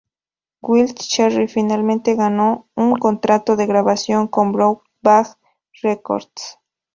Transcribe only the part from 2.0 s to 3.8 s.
ganó un contrato de